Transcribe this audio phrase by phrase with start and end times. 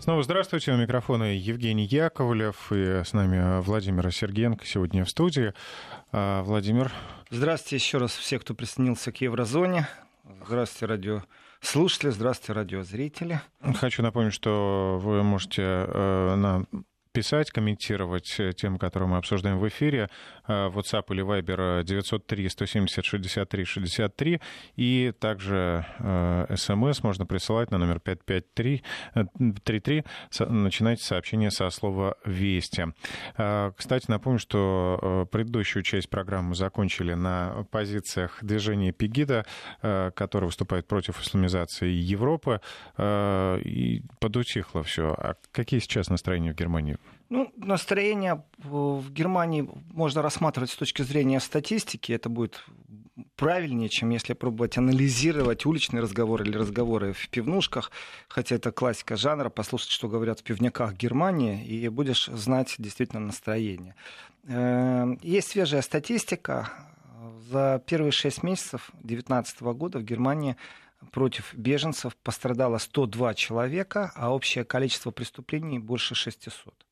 [0.00, 0.72] Снова здравствуйте.
[0.72, 5.52] У микрофона Евгений Яковлев и с нами Владимир Сергеенко сегодня в студии.
[6.12, 6.92] А, Владимир.
[7.30, 9.88] Здравствуйте еще раз всех, кто присоединился к Еврозоне.
[10.46, 10.86] Здравствуйте,
[11.60, 13.40] радиослушатели, здравствуйте, радиозрители.
[13.74, 16.64] Хочу напомнить, что вы можете э, на
[17.18, 20.08] писать, комментировать э, темы, которые мы обсуждаем в эфире.
[20.46, 24.40] Э, WhatsApp или Viber 903-170-63-63.
[24.76, 25.84] И также
[26.54, 30.04] смс можно присылать на номер 5533.
[30.48, 32.86] Начинайте сообщение со слова «Вести».
[33.76, 39.44] Кстати, напомню, что предыдущую часть программы закончили на позициях движения Пегида,
[39.80, 42.60] которое выступает против исламизации Европы.
[43.00, 45.16] И подутихло все.
[45.18, 46.96] А какие сейчас настроения в Германии?
[47.28, 52.12] Ну, настроение в Германии можно рассматривать с точки зрения статистики.
[52.12, 52.64] Это будет
[53.36, 57.90] правильнее, чем если пробовать анализировать уличные разговоры или разговоры в пивнушках,
[58.28, 63.94] хотя это классика жанра, послушать, что говорят в пивняках Германии, и будешь знать действительно настроение.
[64.44, 66.70] Э, есть свежая статистика.
[67.50, 70.56] За первые шесть месяцев 2019 года в Германии
[71.12, 76.87] против беженцев пострадало 102 человека, а общее количество преступлений больше 600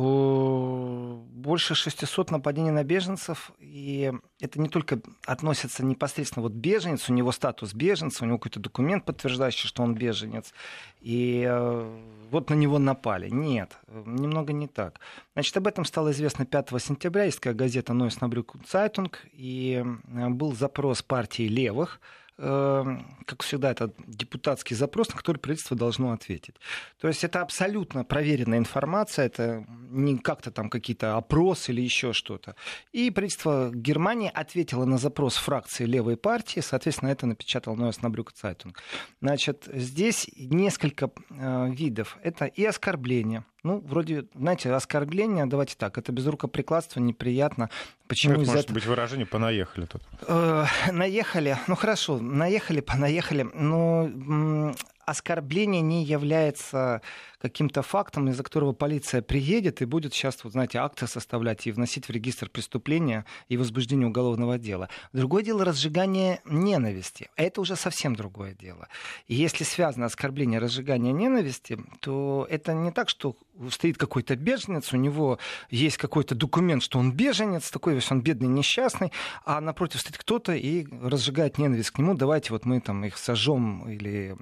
[0.00, 7.32] больше 600 нападений на беженцев, и это не только относится непосредственно вот беженец, у него
[7.32, 10.52] статус беженца, у него какой-то документ, подтверждающий, что он беженец,
[11.00, 13.30] и э, вот на него напали.
[13.30, 15.00] Нет, немного не так.
[15.34, 20.54] Значит, об этом стало известно 5 сентября, такая газета «Neue Osnabrücker Zeitung», и э, был
[20.54, 22.00] запрос партии левых,
[22.40, 26.54] как всегда, это депутатский запрос, на который правительство должно ответить.
[26.98, 32.56] То есть это абсолютно проверенная информация, это не как-то там какие-то опросы или еще что-то.
[32.92, 38.82] И правительство Германии ответило на запрос фракции левой партии, соответственно, это напечатал Neue Osnabrücker Zeitung.
[39.20, 42.16] Значит, здесь несколько э, видов.
[42.22, 47.70] Это и оскорбление, ну, вроде, знаете, оскорбление, давайте так, это без рукоприкладства, неприятно.
[48.06, 48.74] Почему ну, это может этого...
[48.74, 50.02] быть выражение «понаехали» тут?
[50.26, 54.72] Э, наехали, ну хорошо, наехали, понаехали, но
[55.10, 57.02] оскорбление не является
[57.40, 62.06] каким-то фактом, из-за которого полиция приедет и будет сейчас, вот, знаете, акты составлять и вносить
[62.06, 64.88] в регистр преступления и возбуждение уголовного дела.
[65.12, 67.30] Другое дело разжигание ненависти.
[67.36, 68.88] Это уже совсем другое дело.
[69.26, 73.36] И если связано оскорбление разжигание ненависти, то это не так, что
[73.70, 75.38] стоит какой-то беженец, у него
[75.68, 79.12] есть какой-то документ, что он беженец, такой весь он бедный, несчастный,
[79.44, 83.88] а напротив стоит кто-то и разжигает ненависть к нему, давайте вот мы там их сожжем
[83.88, 84.36] или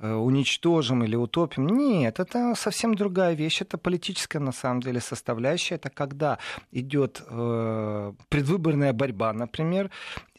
[0.00, 1.66] уничтожим или утопим.
[1.66, 3.62] Нет, это совсем другая вещь.
[3.62, 5.76] Это политическая, на самом деле, составляющая.
[5.76, 6.38] Это когда
[6.72, 9.90] идет э, предвыборная борьба, например,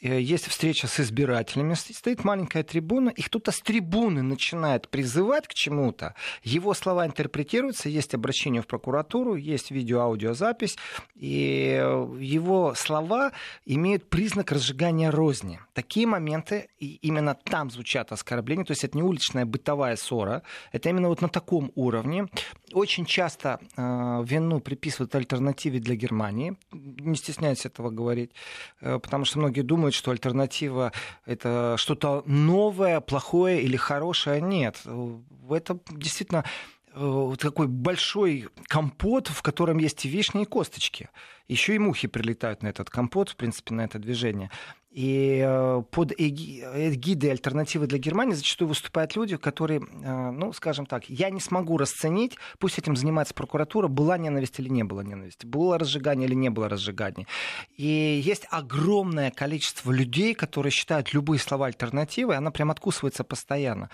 [0.05, 5.53] Э, есть встреча с избирателями, стоит маленькая трибуна, и кто-то с трибуны начинает призывать к
[5.53, 6.13] чему-то,
[6.43, 10.77] его слова интерпретируются, есть обращение в прокуратуру, есть видео-аудиозапись,
[11.15, 11.81] и
[12.19, 13.31] его слова
[13.65, 15.59] имеют признак разжигания розни.
[15.73, 20.89] Такие моменты, и именно там звучат оскорбления, то есть это не уличная бытовая ссора, это
[20.89, 22.27] именно вот на таком уровне.
[22.73, 28.31] Очень часто э, вину приписывают альтернативе для Германии, не стесняюсь этого говорить,
[28.81, 30.91] э, потому что многие думают, что альтернатива
[31.25, 34.41] это что-то новое, плохое или хорошее.
[34.41, 34.81] Нет,
[35.49, 36.43] это действительно
[36.93, 41.09] э, такой большой компот, в котором есть и вишни, и косточки.
[41.47, 44.49] Еще и мухи прилетают на этот компот, в принципе, на это движение.
[44.95, 51.09] И э, под эгидой альтернативы для Германии зачастую выступают люди, которые, э, ну, скажем так,
[51.09, 55.77] я не смогу расценить, пусть этим занимается прокуратура, была ненависть или не было ненависти, было
[55.77, 57.27] разжигание или не было разжигания.
[57.75, 63.89] И есть огромное количество людей, которые считают любые слова альтернативой, она прям откусывается постоянно,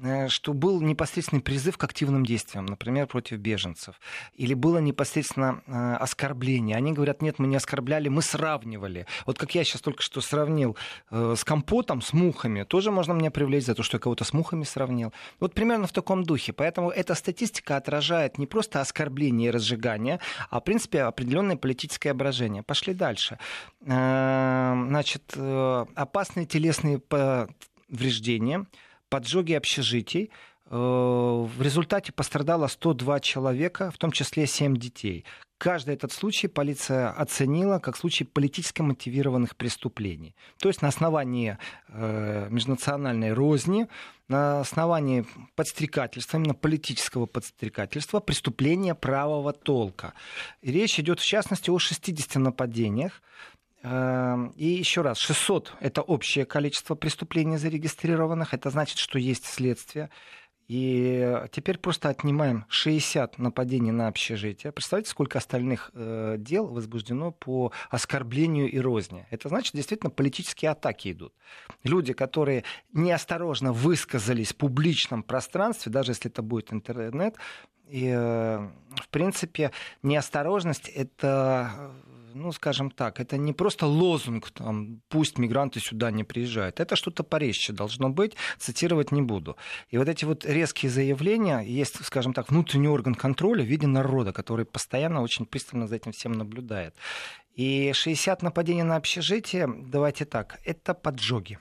[0.00, 4.00] э, что был непосредственный призыв к активным действиям, например, против беженцев,
[4.32, 5.60] или было непосредственно
[6.00, 6.78] оскорбление.
[6.78, 9.06] Они говорят, нет, мы не оскорбляли, мы сравнивали.
[9.26, 10.76] Вот как я сейчас только что сравнил
[11.10, 14.32] э, с компотом, с мухами, тоже можно меня привлечь за то, что я кого-то с
[14.32, 15.12] мухами сравнил.
[15.38, 16.52] Вот примерно в таком духе.
[16.52, 20.20] Поэтому эта статистика отражает не просто оскорбление и разжигание,
[20.50, 22.62] а, в принципе, определенное политическое ображение.
[22.62, 23.38] Пошли дальше.
[23.82, 28.66] Э, значит, э, опасные телесные повреждения,
[29.08, 30.30] поджоги общежитий,
[30.68, 35.24] в результате пострадало 102 человека, в том числе 7 детей.
[35.58, 40.34] Каждый этот случай полиция оценила как случай политически мотивированных преступлений.
[40.58, 41.56] То есть на основании
[41.88, 43.88] э, межнациональной розни,
[44.28, 45.24] на основании
[45.54, 50.12] подстрекательства, именно политического подстрекательства, преступления правого толка.
[50.60, 53.22] И речь идет в частности о 60 нападениях.
[53.82, 60.10] Э, и еще раз, 600– это общее количество преступлений зарегистрированных, это значит, что есть следствие
[60.68, 64.72] И теперь просто отнимаем 60 нападений на общежитие.
[64.72, 69.26] Представляете, сколько остальных э, дел возбуждено по оскорблению и розни.
[69.30, 71.32] Это значит, действительно, политические атаки идут.
[71.84, 77.36] Люди, которые неосторожно высказались в публичном пространстве, даже если это будет интернет,
[77.86, 79.70] и, э, в принципе,
[80.02, 81.92] неосторожность— это
[82.36, 86.80] ну, скажем так, это не просто лозунг, там, пусть мигранты сюда не приезжают.
[86.80, 89.56] Это что-то порезче должно быть, цитировать не буду.
[89.88, 94.32] И вот эти вот резкие заявления, есть, скажем так, внутренний орган контроля в виде народа,
[94.32, 96.94] который постоянно очень пристально за этим всем наблюдает.
[97.54, 101.58] И 60 нападений на общежитие, давайте так, это поджоги.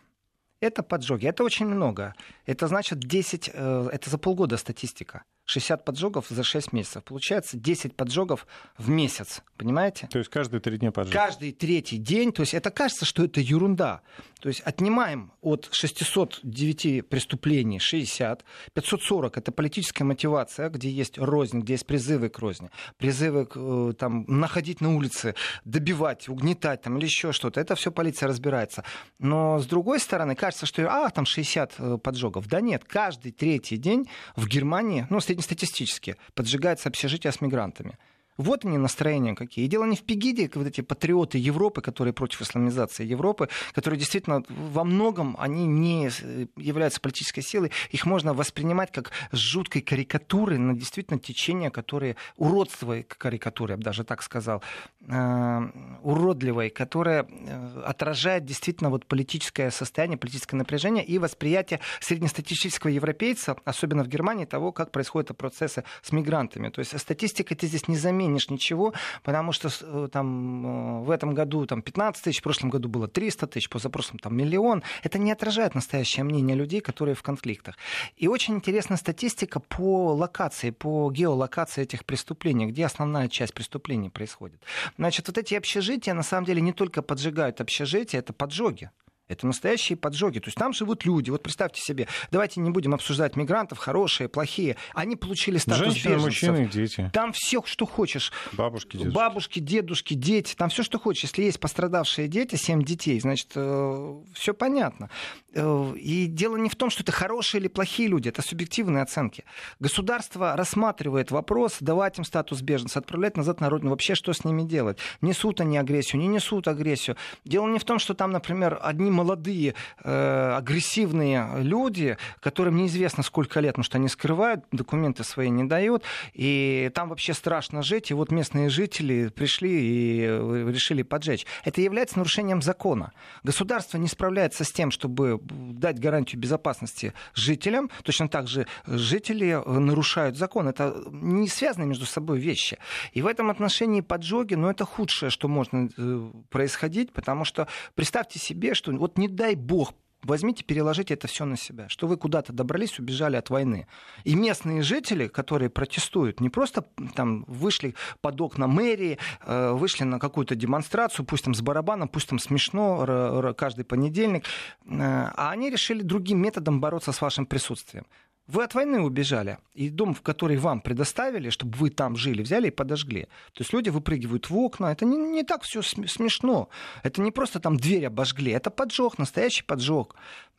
[0.59, 1.27] Это поджоги.
[1.27, 2.15] Это очень много.
[2.45, 5.23] Это значит 10, э, это за полгода статистика.
[5.45, 7.03] 60 поджогов за 6 месяцев.
[7.03, 8.47] Получается 10 поджогов
[8.77, 9.41] в месяц.
[9.57, 10.07] Понимаете?
[10.07, 11.13] То есть каждые три дня поджог.
[11.13, 12.31] Каждый третий день.
[12.31, 14.01] То есть это кажется, что это ерунда.
[14.41, 18.43] То есть отнимаем от 609 преступлений 60.
[18.73, 22.69] 540 это политическая мотивация, где есть рознь, где есть призывы к розни.
[22.97, 27.61] Призывы к, э, там, находить на улице, добивать, угнетать там, или еще что-то.
[27.61, 28.83] Это все полиция разбирается.
[29.19, 32.47] Но с другой стороны, кажется, что а, там 60 э, поджогов.
[32.47, 37.97] Да нет, каждый третий день в Германии, ну, среднестатистически, поджигается общежитие с мигрантами.
[38.37, 39.65] Вот они настроения какие.
[39.65, 44.43] И дело не в Пегиде, вот эти патриоты Европы, которые против исламизации Европы, которые действительно
[44.49, 46.09] во многом они не
[46.57, 47.71] являются политической силой.
[47.91, 54.03] Их можно воспринимать как жуткой карикатуры на действительно течение, которые уродствой карикатуры, я бы даже
[54.03, 54.61] так сказал,
[55.07, 55.61] э,
[56.01, 64.03] уродливой, которая э, отражает действительно вот политическое состояние, политическое напряжение и восприятие среднестатистического европейца, особенно
[64.03, 66.69] в Германии, того, как происходят процессы с мигрантами.
[66.69, 68.93] То есть статистика ты здесь не заметишь изменишь ничего,
[69.23, 73.07] потому что э, там, э, в этом году там, 15 тысяч, в прошлом году было
[73.07, 74.83] 300 тысяч, по запросам там, миллион.
[75.03, 77.77] Это не отражает настоящее мнение людей, которые в конфликтах.
[78.17, 84.61] И очень интересная статистика по локации, по геолокации этих преступлений, где основная часть преступлений происходит.
[84.97, 88.89] Значит, вот эти общежития на самом деле не только поджигают общежития, это поджоги.
[89.27, 90.39] Это настоящие поджоги.
[90.39, 91.31] То есть там живут люди.
[91.31, 94.75] Вот представьте себе, давайте не будем обсуждать мигрантов, хорошие, плохие.
[94.93, 96.25] Они получили статус Женщины, беженцев.
[96.25, 97.09] мужчины, дети.
[97.11, 98.31] Там все, что хочешь.
[98.53, 99.15] Бабушки, дедушки.
[99.15, 100.53] Бабушки, дедушки, дети.
[100.55, 101.23] Там все, что хочешь.
[101.23, 105.09] Если есть пострадавшие дети, семь детей, значит, э, все понятно.
[105.55, 108.29] Э, и дело не в том, что это хорошие или плохие люди.
[108.29, 109.43] Это субъективные оценки.
[109.79, 113.89] Государство рассматривает вопрос, давать им статус беженца, отправлять назад на родину.
[113.89, 114.99] Вообще, что с ними делать?
[115.21, 117.17] Несут они агрессию, не несут агрессию.
[117.43, 119.73] Дело не в том, что там, например, одни молодые
[120.03, 126.03] э, агрессивные люди, которым неизвестно сколько лет, потому что они скрывают, документы свои не дают,
[126.33, 131.45] и там вообще страшно жить, и вот местные жители пришли и э, решили поджечь.
[131.63, 133.11] Это является нарушением закона.
[133.43, 140.37] Государство не справляется с тем, чтобы дать гарантию безопасности жителям, точно так же жители нарушают
[140.37, 140.67] закон.
[140.67, 142.77] Это не связаны между собой вещи.
[143.13, 148.39] И в этом отношении поджоги, ну, это худшее, что можно э, происходить, потому что представьте
[148.39, 149.93] себе, что вот не дай бог
[150.25, 153.87] возьмите, переложите это все на себя, что вы куда-то добрались, убежали от войны.
[154.23, 160.19] И местные жители, которые протестуют, не просто там вышли под окна мэрии, э, вышли на
[160.19, 164.47] какую-то демонстрацию, пусть там с барабаном, пусть там смешно каждый понедельник, э,
[164.89, 168.05] а они решили другим методом бороться с вашим присутствием.
[168.47, 172.67] Вы от войны убежали, и дом, в который вам предоставили, чтобы вы там жили, взяли
[172.67, 173.23] и подожгли.
[173.53, 174.91] То есть люди выпрыгивают в окна.
[174.91, 176.69] Это не, не так все смешно.
[177.01, 180.15] Это не просто там дверь обожгли, это поджог, настоящий поджог.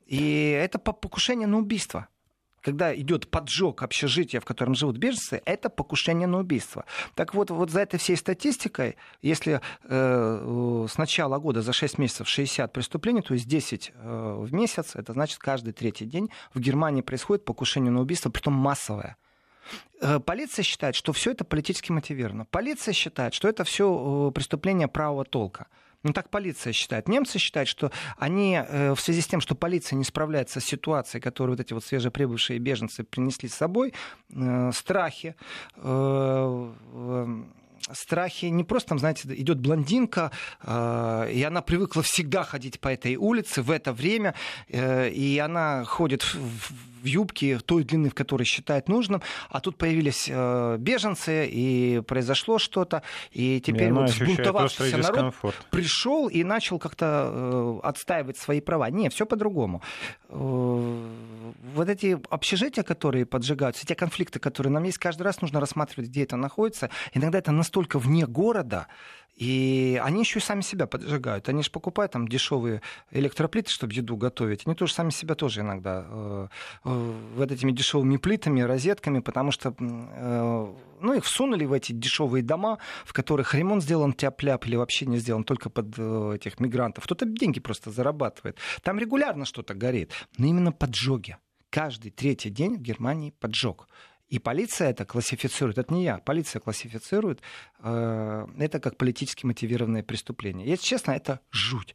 [0.06, 2.08] И это покушение на убийство
[2.66, 6.85] когда идет поджог общежития, в котором живут беженцы, это покушение на убийство.
[7.14, 12.28] Так вот, вот за этой всей статистикой, если э, с начала года за 6 месяцев
[12.28, 17.02] 60 преступлений, то есть 10 э, в месяц, это значит каждый третий день в Германии
[17.02, 19.16] происходит покушение на убийство, притом массовое.
[20.00, 22.46] Э, полиция считает, что все это политически мотивировано.
[22.46, 25.68] Полиция считает, что это все э, преступление правого толка.
[26.02, 27.08] Ну, так полиция считает.
[27.08, 31.20] Немцы считают, что они э, в связи с тем, что полиция не справляется с ситуацией,
[31.20, 33.92] которую вот эти вот свежеприбывшие беженцы принесли с собой,
[34.30, 35.34] э, страхи,
[35.76, 36.72] э,
[37.92, 40.32] страхи не просто, там, знаете, идет блондинка,
[40.64, 44.34] и она привыкла всегда ходить по этой улице в это время,
[44.68, 46.72] и она ходит в
[47.06, 53.02] юбке той длины, в которой считает нужным, а тут появились э, беженцы, и произошло что-то,
[53.32, 55.34] и теперь и вот взбунтовавшийся народ
[55.70, 58.90] пришел и начал как-то э, отстаивать свои права.
[58.90, 59.82] Не, все по-другому.
[60.28, 61.06] Э,
[61.75, 66.25] вот эти общежития, которые поджигаются, те конфликты, которые нам есть, каждый раз нужно рассматривать, где
[66.25, 66.90] это находится.
[67.14, 68.86] Иногда это настолько вне города,
[69.36, 71.48] И они еще и сами себя поджигают.
[71.50, 74.62] Они же покупают там дешевые электроплиты, чтобы еду готовить.
[74.66, 76.48] Они тоже сами себя тоже иногда э,
[76.84, 82.42] э, вот этими дешевыми плитами, розетками, потому что э, ну, их всунули в эти дешевые
[82.42, 87.04] дома, в которых ремонт сделан тяп-ляп или вообще не сделан только под э, этих мигрантов.
[87.04, 88.58] Кто-то деньги просто зарабатывает.
[88.82, 90.12] Там регулярно что-то горит.
[90.38, 91.36] Но именно поджоги.
[91.68, 93.86] Каждый третий день в Германии поджог.
[94.28, 97.42] И полиция это классифицирует, это не я, полиция классифицирует
[97.78, 100.66] э, это как политически мотивированное преступление.
[100.66, 101.95] Если честно, это жуть.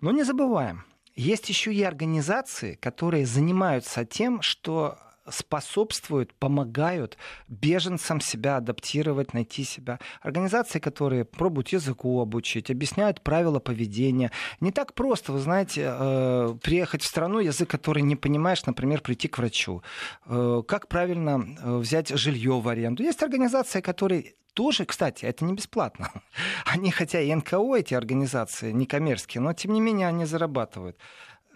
[0.00, 0.84] Но не забываем,
[1.16, 7.16] есть еще и организации, которые занимаются тем, что способствуют, помогают
[7.48, 9.98] беженцам себя адаптировать, найти себя.
[10.22, 14.30] Организации, которые пробуют языку обучить, объясняют правила поведения.
[14.60, 19.28] Не так просто, вы знаете, э, приехать в страну, язык, который не понимаешь, например, прийти
[19.28, 19.82] к врачу.
[20.26, 23.02] Э, как правильно э, взять жилье в аренду.
[23.02, 26.10] Есть организации, которые тоже, кстати, это не бесплатно.
[26.64, 30.96] Они, хотя и НКО, эти организации, некоммерческие, но тем не менее они зарабатывают.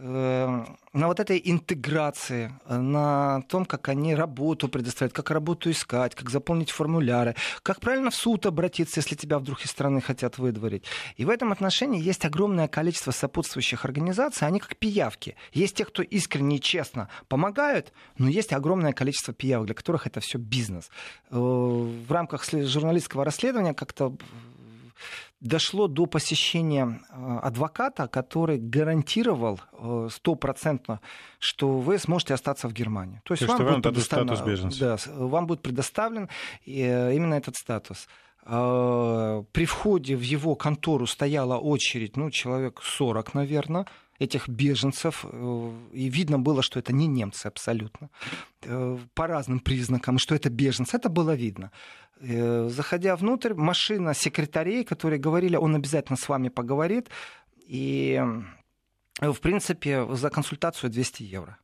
[0.01, 6.31] Эм, на вот этой интеграции, на том, как они работу предоставляют, как работу искать, как
[6.31, 10.85] заполнить формуляры, как правильно в суд обратиться, если тебя вдруг из страны хотят выдворить.
[11.17, 15.35] И в этом отношении есть огромное количество сопутствующих организаций, они как пиявки.
[15.53, 20.21] Есть те, кто искренне и честно помогают, но есть огромное количество пиявок, для которых это
[20.21, 20.91] все бизнес.
[21.31, 24.17] Э, в рамках журналистского расследования как-то
[25.41, 31.01] дошло до посещения э, адвоката, который гарантировал э, стопроцентно,
[31.39, 33.21] что вы сможете остаться в Германии.
[33.25, 34.81] То есть, То, вам, будет вам предоставлен, статус беженца.
[34.81, 36.29] Да, вам будет предоставлен
[36.67, 38.09] э, именно этот статус.
[38.45, 43.85] При входе в его контору стояла очередь, ну, человек 40, наверное,
[44.19, 45.27] этих беженцев,
[45.93, 48.09] и видно было, что это не немцы абсолютно,
[48.61, 51.73] по разным признакам, что это беженцы, это было видно.
[52.21, 57.09] Э, заходя внутрь, машина секретарей, которые говорили, он обязательно с вами поговорит.
[57.67, 58.21] И,
[59.21, 61.59] э, в принципе, за консультацию 200 евро.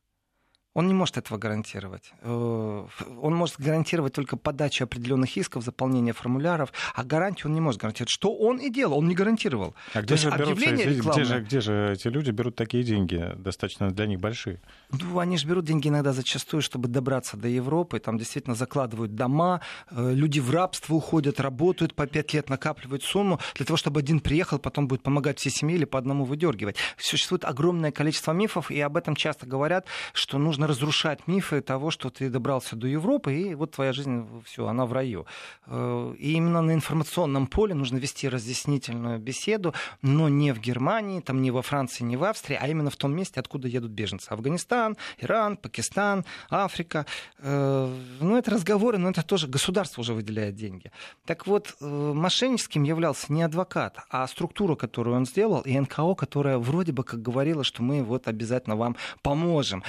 [0.75, 2.11] Он не может этого гарантировать.
[2.21, 2.85] Э,
[3.21, 8.09] он может гарантировать только подачу определенных исков, заполнение формуляров, а гарантию он не может гарантировать.
[8.09, 9.73] Что он и делал, он не гарантировал.
[9.93, 14.05] А где, же, берутся, где, же, где же эти люди берут такие деньги, достаточно для
[14.05, 14.59] них большие?
[14.91, 17.99] Ну, они же берут деньги иногда зачастую, чтобы добраться до Европы.
[17.99, 23.39] Там действительно закладывают дома, э, люди в рабство уходят, работают по пять лет, накапливают сумму
[23.55, 26.75] для того, чтобы один приехал, потом будет помогать всей семье или по одному выдергивать.
[26.97, 31.91] Существует огромное количество мифов, и об этом часто говорят, что нужно нужно разрушать мифы того,
[31.91, 35.25] что ты добрался до Европы, и вот твоя жизнь, все, она в раю.
[35.67, 41.41] Э, и именно на информационном поле нужно вести разъяснительную беседу, но не в Германии, там
[41.41, 44.29] не во Франции, не в Австрии, а именно в том месте, откуда едут беженцы.
[44.31, 47.05] Афганистан, Иран, Пакистан, Африка.
[47.39, 50.91] Э, ну, это разговоры, но это тоже государство уже выделяет деньги.
[51.25, 56.57] Так вот, э, мошенническим являлся не адвокат, а структура, которую он сделал, и НКО, которая
[56.57, 59.83] вроде бы как говорила, что мы вот обязательно вам поможем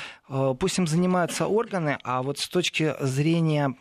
[0.67, 3.73] пусть им занимаются органы, а вот с точки зрения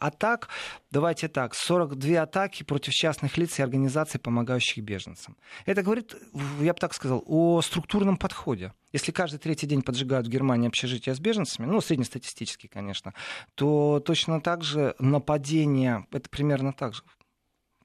[0.00, 0.48] атак,
[0.90, 5.36] давайте так, 42 атаки против частных лиц и организаций, помогающих беженцам.
[5.66, 6.14] Это говорит,
[6.60, 8.72] я бы так сказал, о структурном подходе.
[8.94, 13.12] Если каждый третий день поджигают в Германии общежития с беженцами, ну, среднестатистически, конечно,
[13.54, 17.02] то точно так же нападение, это примерно так же,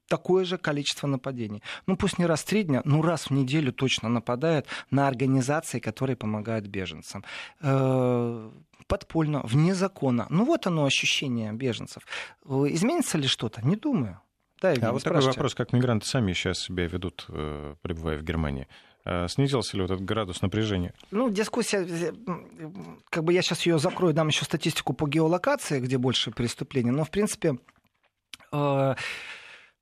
[0.08, 1.62] такое же количество нападений.
[1.86, 5.78] Ну, пусть не раз в три дня, но раз в неделю точно нападают на организации,
[5.78, 7.24] которые помогают беженцам
[7.60, 8.50] э,
[8.86, 10.26] подпольно, вне закона.
[10.30, 12.02] Ну вот оно ощущение беженцев.
[12.44, 13.66] Э, изменится ли что-то?
[13.66, 14.20] Не думаю.
[14.60, 18.66] Да, а вот такой вопрос, как мигранты сами сейчас себя ведут, э, пребывая в Германии.
[19.28, 20.94] Снизился ли вот этот градус напряжения?
[21.10, 21.86] Ну, дискуссия,
[23.10, 27.04] как бы я сейчас ее закрою, дам еще статистику по геолокации, где больше преступлений, но,
[27.04, 27.58] в принципе,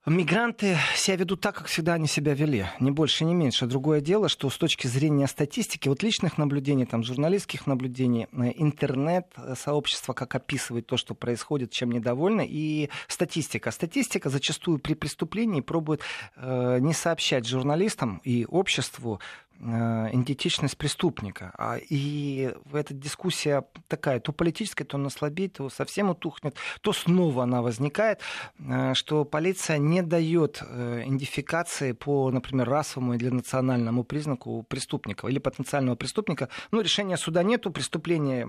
[0.04, 3.66] Мигранты себя ведут так, как всегда они себя вели, ни больше, ни меньше.
[3.66, 9.28] Другое дело, что с точки зрения статистики, вот личных наблюдений, там, журналистских наблюдений, э, интернет,
[9.37, 13.71] э, сообщество, как описывает то, что происходит, чем недовольны, и статистика.
[13.71, 16.00] Статистика зачастую при преступлении пробует
[16.35, 19.21] э, не сообщать журналистам и обществу
[19.62, 21.52] идентичность преступника.
[21.57, 27.45] А, и эта дискуссия такая, то политическая, то она слабеет, то совсем утухнет, то снова
[27.45, 28.21] она возникает,
[28.59, 35.38] э, что полиция не дает э, идентификации по, например, расовому или национальному признаку преступника или
[35.38, 36.49] потенциального преступника.
[36.73, 38.49] Ну, решения суда нету, преступление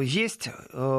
[0.00, 0.48] есть,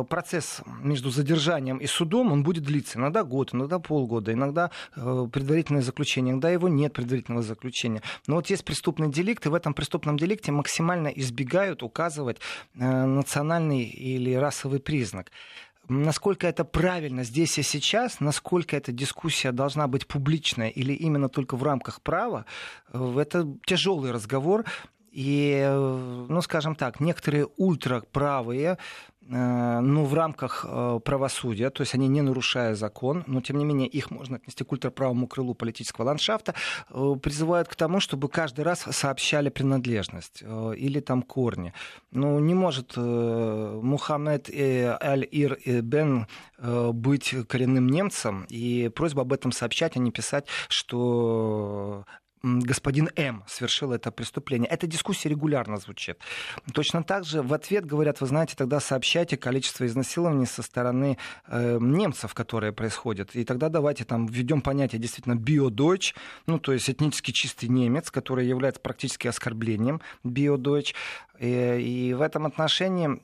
[0.09, 2.97] процесс между задержанием и судом, он будет длиться.
[2.97, 8.01] Иногда год, иногда полгода, иногда предварительное заключение, иногда его нет предварительного заключения.
[8.27, 12.37] Но вот есть преступный деликт, и в этом преступном деликте максимально избегают указывать
[12.75, 15.31] э, национальный или расовый признак.
[15.89, 21.57] Насколько это правильно здесь и сейчас, насколько эта дискуссия должна быть публичная или именно только
[21.57, 22.45] в рамках права,
[22.93, 24.63] это тяжелый разговор.
[25.11, 25.65] И,
[26.29, 28.77] ну, скажем так, некоторые ультраправые
[29.16, 33.65] Э, ну, в рамках э, правосудия, то есть они не нарушая закон, но тем не
[33.65, 36.53] менее их можно отнести к ультраправому крылу политического ландшафта,
[36.89, 40.41] э, призывают к тому, чтобы каждый раз сообщали принадлежность
[40.77, 41.73] или там корни.
[42.11, 49.99] Ну, не может Мухаммед Аль-Ир Бен быть коренным немцем, и просьба об этом сообщать, а
[49.99, 52.05] не писать, что
[52.43, 54.69] господин М совершил это преступление.
[54.69, 56.19] Эта дискуссия регулярно звучит.
[56.73, 61.17] Точно так же в ответ говорят, вы знаете, тогда сообщайте количество изнасилований со стороны
[61.47, 63.35] э, немцев, которые происходят.
[63.35, 66.15] И тогда давайте там введем понятие действительно биодойч,
[66.45, 70.93] ну то есть этнически чистый немец, который является практически оскорблением биодойч.
[71.39, 73.19] И, э, и в этом отношении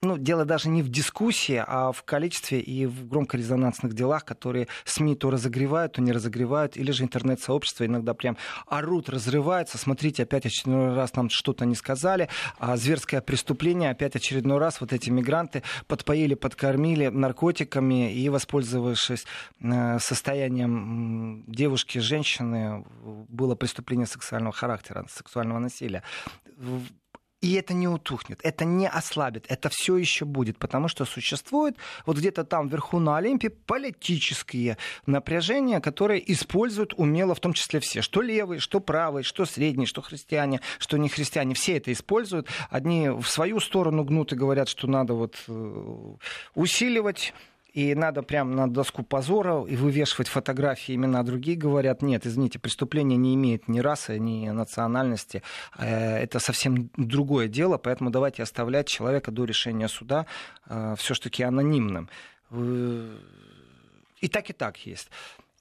[0.00, 5.16] ну, дело даже не в дискуссии, а в количестве и в громкорезонансных делах, которые СМИ
[5.16, 8.36] то разогревают, то не разогревают, или же интернет-сообщество иногда прям
[8.68, 12.28] орут, разрываются, смотрите, опять очередной раз нам что-то не сказали,
[12.58, 19.26] а зверское преступление, опять очередной раз вот эти мигранты подпоили, подкормили наркотиками и, воспользовавшись
[19.60, 26.04] э, состоянием девушки, женщины, было преступление сексуального характера, сексуального насилия
[27.40, 32.16] и это не утухнет, это не ослабит, это все еще будет, потому что существует вот
[32.16, 34.76] где-то там вверху на Олимпе политические
[35.06, 40.02] напряжения, которые используют умело в том числе все, что левые, что правые, что средние, что
[40.02, 42.48] христиане, что не христиане, все это используют.
[42.70, 46.14] Одни в свою сторону гнут и говорят, что надо вот э,
[46.54, 47.34] усиливать
[47.72, 53.16] и надо прямо на доску позора и вывешивать фотографии имена, другие говорят, нет, извините, преступление
[53.16, 55.42] не имеет ни расы, ни национальности,
[55.76, 60.26] э, это совсем другое дело, поэтому давайте оставлять человека до решения суда
[60.66, 62.08] э, все-таки анонимным.
[64.20, 65.10] И так, и так есть.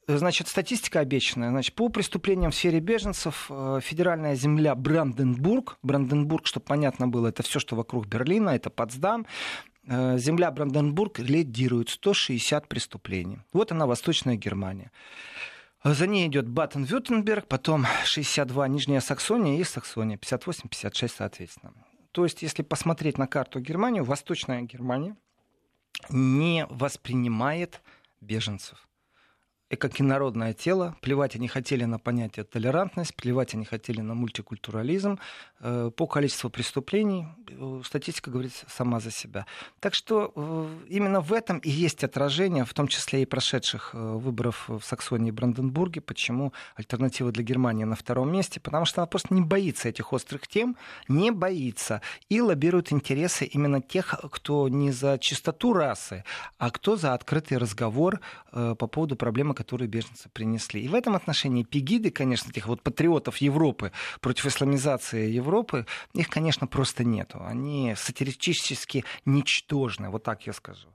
[0.09, 1.49] Значит, статистика обещанная.
[1.49, 7.43] Значит, по преступлениям в сфере беженцев э, федеральная земля Бранденбург, Бранденбург, чтобы понятно было, это
[7.43, 9.25] все, что вокруг Берлина, это Потсдам,
[9.87, 13.39] земля Бранденбург лидирует 160 преступлений.
[13.53, 14.91] Вот она, Восточная Германия.
[15.83, 21.73] За ней идет Баттен-Вюртемберг, потом 62 Нижняя Саксония и Саксония, 58-56 соответственно.
[22.11, 25.15] То есть, если посмотреть на карту Германии, Восточная Германия
[26.09, 27.81] не воспринимает
[28.21, 28.87] беженцев
[29.75, 30.95] как инородное тело.
[31.01, 35.19] Плевать они хотели на понятие толерантность, плевать они хотели на мультикультурализм.
[35.59, 39.45] Э, по количеству преступлений э, статистика говорит сама за себя.
[39.79, 44.69] Так что э, именно в этом и есть отражение, в том числе и прошедших выборов
[44.69, 49.33] в Саксонии и Бранденбурге, почему альтернатива для Германии на втором месте, потому что она просто
[49.33, 50.77] не боится этих острых тем,
[51.07, 56.23] не боится и лоббирует интересы именно тех, кто не за чистоту расы,
[56.57, 60.81] а кто за открытый разговор по поводу проблемы которые беженцы принесли.
[60.85, 63.91] И в этом отношении пегиды, конечно, этих вот патриотов Европы
[64.21, 67.39] против исламизации Европы, их, конечно, просто нету.
[67.41, 70.89] Они сатирически ничтожны, вот так я скажу.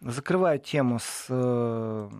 [0.00, 2.10] Закрываю тему с э,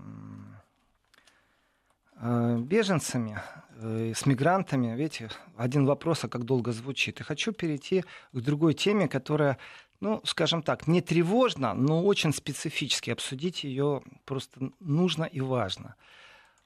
[2.21, 3.39] э, беженцами,
[3.77, 4.97] э, с мигрантами.
[4.97, 7.21] Видите, один вопрос, а как долго звучит.
[7.21, 9.59] И хочу перейти к другой теме, которая
[10.01, 15.95] ну, скажем так, не тревожно, но очень специфически обсудить ее просто нужно и важно.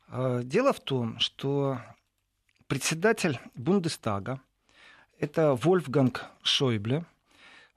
[0.09, 1.81] А, дело в том, что
[2.67, 4.41] председатель Бундестага,
[5.19, 7.05] это Вольфганг Шойбле,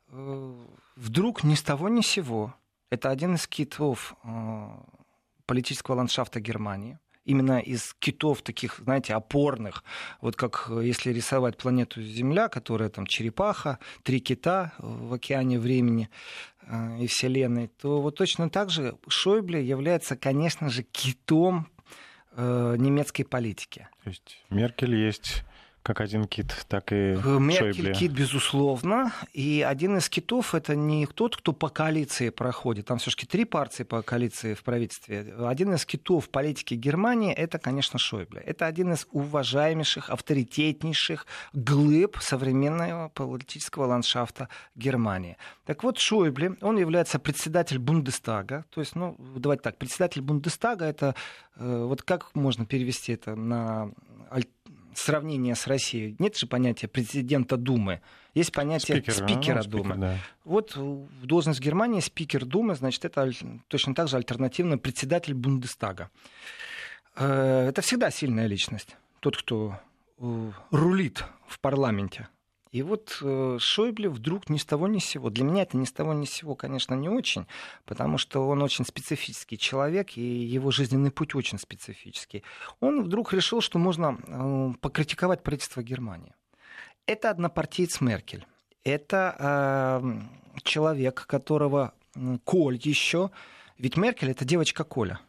[0.10, 0.54] э,
[0.96, 2.54] вдруг ни с того ни с сего,
[2.90, 4.68] это один из китов э,
[5.46, 9.84] политического ландшафта Германии– именно из китов таких, знаете, опорных.
[10.22, 16.10] Вот как э, если рисовать планету Земля, которая там черепаха, три кита в океане времени
[16.64, 21.68] э, и Вселенной, то вот точно так же Шойбле является, конечно же, китом
[22.32, 23.88] э, немецкой политики.
[24.04, 25.44] То есть Меркель есть
[25.84, 29.12] как один кит, так и э, Меркель кит, безусловно.
[29.34, 32.86] И один из китов это не тот, кто по коалиции проходит.
[32.86, 35.34] Там все-таки три партии по коалиции в правительстве.
[35.40, 38.42] Один из китов политики Германии это, конечно, Шойбле.
[38.42, 45.38] Это один из уважаемейших, авторитетнейших глыб современного политического ландшафта Германии.
[45.66, 48.66] Так вот, Шойбле, он является председателем Бундестага.
[48.70, 51.16] То есть, ну, давайте так, председатель Бундестага это,
[51.56, 53.92] э, вот как можно перевести это на
[54.96, 56.16] сравнение с Россией.
[56.20, 58.02] Нет же понятия президента Думы.
[58.34, 59.84] Есть понятие спикер, спикера ну, Думы.
[59.84, 60.18] Спикер, да.
[60.46, 63.30] Вот в должность Германии спикер Думы, значит, это
[63.68, 66.10] точно так же альтернативно председатель Бундестага.
[67.16, 68.98] Э, это всегда сильная личность.
[69.20, 69.80] Тот, кто
[70.20, 72.28] э, рулит в парламенте.
[72.72, 75.30] И вот э, Шойбле вдруг ни с того ни с сего.
[75.30, 77.46] Для меня это ни с того ни с сего, конечно, не очень,
[77.86, 82.44] потому что он очень специфический человек, и его жизненный путь очень специфический.
[82.80, 86.34] Он вдруг решил, что можно э, покритиковать правительство Германии.
[87.08, 88.46] Это однопартиец Меркель.
[88.86, 91.94] Это э, человек, которого
[92.46, 93.32] Коль еще.
[93.78, 95.20] Ведь Меркель это девочка Коля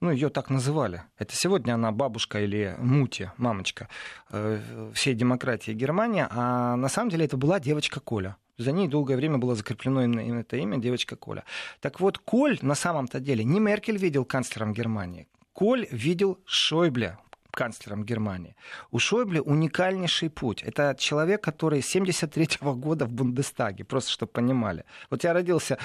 [0.00, 1.02] ну, ее так называли.
[1.18, 3.88] Это сегодня она бабушка или мути, мамочка
[4.30, 8.36] э, всей демократии Германии, а на самом деле это была девочка Коля.
[8.58, 11.44] За ней долгое время было закреплено именно это имя девочка Коля.
[11.80, 15.26] Так вот, Коль на самом-то деле не Меркель видел канцлером Германии.
[15.52, 17.18] Коль видел Шойбле,
[17.50, 18.54] канцлером Германии.
[18.90, 20.62] У Шойбле уникальнейший путь.
[20.62, 24.84] Это человек, который с 73 года в Бундестаге, просто чтобы понимали.
[25.10, 25.78] Вот я родился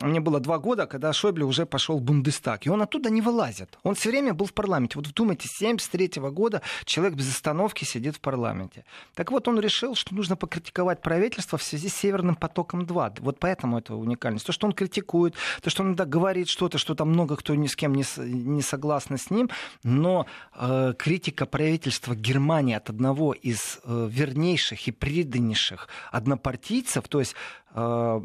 [0.00, 3.78] мне было два года, когда Шойбле уже пошел в Бундестаг, и он оттуда не вылазит.
[3.82, 4.98] Он все время был в парламенте.
[4.98, 8.84] Вот вдумайте, с 73 года человек без остановки сидит в парламенте.
[9.14, 13.20] Так вот, он решил, что нужно покритиковать правительство в связи с Северным потоком-2.
[13.20, 14.46] Вот поэтому это уникальность.
[14.46, 17.66] То, что он критикует, то, что он иногда говорит что-то, что там много кто ни
[17.66, 19.50] с кем не, не согласны с ним,
[19.82, 27.34] но э, критика правительства Германии от одного из э, вернейших и преданнейших однопартийцев, то есть
[27.74, 28.20] э,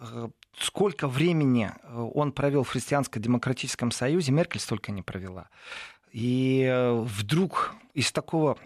[0.00, 5.48] э сколько времени э, он провел в Христианско-демократическом союзе, Меркель столько не провела.
[6.12, 8.58] И э, вдруг из такого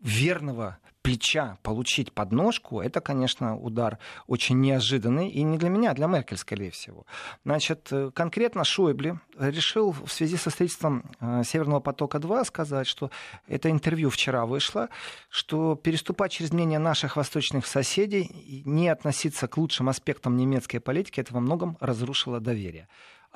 [0.00, 6.06] верного плеча получить подножку, это, конечно, удар очень неожиданный, и не для меня, а для
[6.06, 7.06] Меркель, скорее всего.
[7.46, 13.10] Значит, э, конкретно Шойбле решил в связи со строительством э, Северного потока-2 сказать, что
[13.46, 14.90] это интервью вчера вышло,
[15.30, 21.32] что переступать через мнение наших восточных соседей, не относиться к лучшим аспектам немецкой политики, это
[21.32, 22.86] во многом разрушило доверие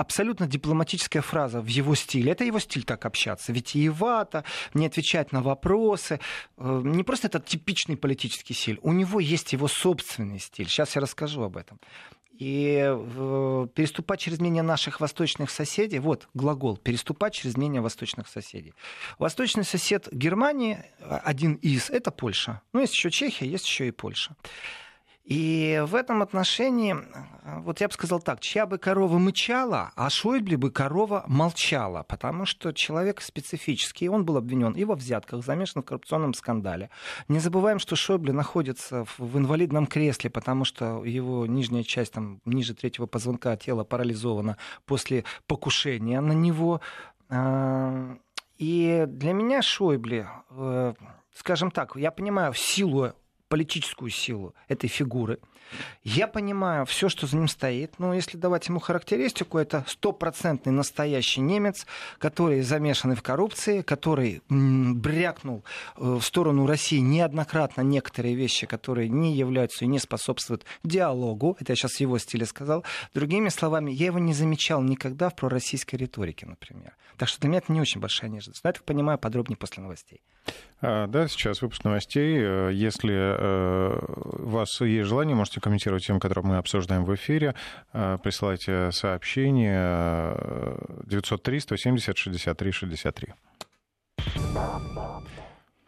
[0.02, 2.32] абсолютно дипломатическая фраза в его стиле.
[2.32, 3.52] Это его стиль так общаться.
[3.52, 6.20] Витиевато, не отвечать на вопросы.
[6.58, 8.78] Э, не просто этот типичный политический стиль.
[8.82, 10.68] У него есть его собственный стиль.
[10.68, 11.78] Сейчас я расскажу об этом.
[12.38, 18.74] И э, переступать через мнение наших восточных соседей, вот глагол, переступать через мнение восточных соседей.
[19.18, 22.60] Восточный сосед Германии, один из, это Польша.
[22.72, 24.34] Ну, есть еще Чехия, есть еще и Польша.
[25.24, 26.96] И в этом отношении,
[27.44, 32.44] вот я бы сказал так, чья бы корова мычала, а Шойбле бы корова молчала, потому
[32.44, 36.90] что человек специфический, он был обвинен и во взятках, замешан в коррупционном скандале.
[37.28, 42.74] Не забываем, что Шойбле находится в инвалидном кресле, потому что его нижняя часть, там, ниже
[42.74, 44.56] третьего позвонка тела парализована
[44.86, 46.80] после покушения на него.
[47.28, 48.16] А,
[48.58, 50.94] и для меня Шойбле, э,
[51.32, 53.12] скажем так, я понимаю силу
[53.52, 55.38] политическую силу этой фигуры.
[56.04, 57.98] Я понимаю все, что за ним стоит.
[57.98, 61.86] Но если давать ему характеристику, это стопроцентный настоящий немец,
[62.18, 65.64] который замешан в коррупции, который брякнул
[65.96, 71.56] э, в сторону России неоднократно некоторые вещи, которые не являются и не способствуют диалогу.
[71.60, 72.84] Это я сейчас его стиле сказал.
[73.14, 76.94] Другими словами, я его не замечал никогда в пророссийской риторике, например.
[77.16, 78.64] Так что для меня это не очень большая неожиданность.
[78.64, 80.20] Но я так понимаю подробнее после новостей.
[80.80, 82.38] А, да, сейчас выпуск новостей.
[82.40, 87.54] Э, если э, у вас есть желание, можете комментировать тему, которую мы обсуждаем в эфире.
[87.92, 90.34] Э, присылайте сообщение
[91.04, 93.34] 903 170 63 63.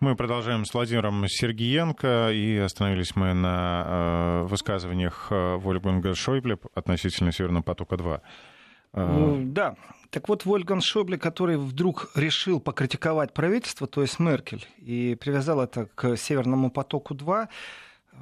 [0.01, 8.21] Мы продолжаем с Владимиром Сергиенко, и остановились мы на высказываниях Вольфганга Шойбле относительно Северного потока-2.
[8.93, 9.77] Да,
[10.11, 15.87] так вот, Вольган Шобле, который вдруг решил покритиковать правительство, то есть Меркель, и привязал это
[15.95, 17.49] к Северному потоку-2,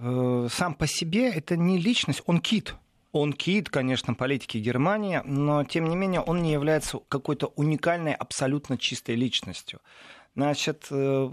[0.01, 2.75] э, сам по себе это не личность, он кит.
[3.13, 8.79] Он кит, конечно, политики Германии, но, тем не менее, он не является какой-то уникальной, абсолютно
[8.79, 9.81] чистой личностью.
[10.35, 11.31] Значит, э,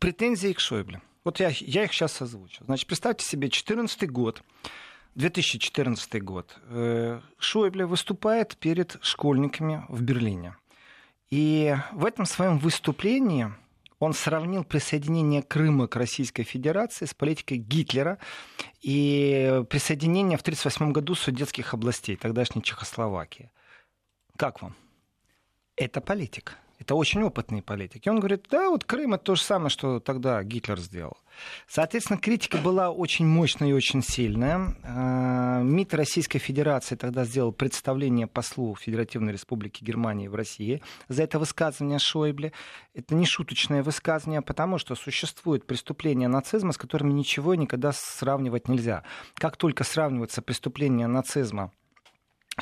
[0.00, 1.00] претензии к Шойбле.
[1.22, 2.64] Вот я, я их сейчас озвучу.
[2.64, 4.42] Значит, представьте себе, 2014 год.
[5.14, 6.58] 2014 год.
[6.70, 10.56] Э, Шойбле выступает перед школьниками в Берлине.
[11.30, 13.52] И в этом своем выступлении
[14.00, 18.18] он сравнил присоединение Крыма к Российской Федерации с политикой Гитлера
[18.80, 23.52] и присоединение в 1938 году судетских областей, тогдашней Чехословакии.
[24.36, 24.74] Как вам?
[25.76, 26.54] Это политика.
[26.80, 28.06] Это очень опытный политик.
[28.06, 31.18] И он говорит, да, вот Крым это то же самое, что тогда Гитлер сделал.
[31.68, 34.74] Соответственно, критика была очень мощная и очень сильная.
[34.82, 41.38] А, МИД Российской Федерации тогда сделал представление послу Федеративной Республики Германии в России за это
[41.38, 42.52] высказывание Шойбле.
[42.94, 49.04] Это не шуточное высказывание, потому что существует преступление нацизма, с которыми ничего никогда сравнивать нельзя.
[49.34, 51.72] Как только сравнивается преступление нацизма